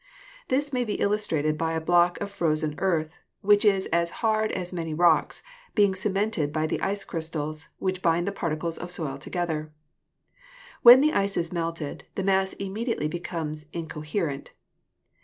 This 0.47 0.73
may 0.73 0.83
be 0.83 0.95
illustrated 0.95 1.59
by 1.59 1.73
a 1.73 1.79
block 1.79 2.19
of 2.21 2.31
frozen 2.31 2.73
earth, 2.79 3.19
which 3.41 3.63
is 3.63 3.85
as 3.93 4.09
hard 4.25 4.51
as 4.51 4.73
many 4.73 4.95
rocks, 4.95 5.43
being 5.75 5.93
cemented 5.93 6.51
by 6.51 6.65
the 6.65 6.81
ice 6.81 7.03
crystals, 7.03 7.67
which 7.77 8.01
bind 8.01 8.27
the 8.27 8.31
particles 8.31 8.79
of 8.79 8.89
soil 8.89 9.19
together. 9.19 9.71
When 10.81 11.01
the 11.01 11.13
ice 11.13 11.37
is 11.37 11.53
melted, 11.53 12.05
the 12.15 12.23
mass 12.23 12.55
imme 12.55 12.83
diately 12.87 13.11
becomes 13.11 13.67
incoherent. 13.73 14.53